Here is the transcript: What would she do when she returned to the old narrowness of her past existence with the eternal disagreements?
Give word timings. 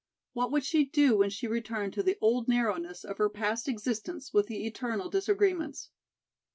What 0.33 0.51
would 0.51 0.63
she 0.65 0.83
do 0.85 1.15
when 1.17 1.29
she 1.29 1.45
returned 1.45 1.93
to 1.93 2.01
the 2.01 2.17
old 2.21 2.47
narrowness 2.47 3.03
of 3.03 3.19
her 3.19 3.29
past 3.29 3.67
existence 3.67 4.33
with 4.33 4.47
the 4.47 4.65
eternal 4.65 5.11
disagreements? 5.11 5.91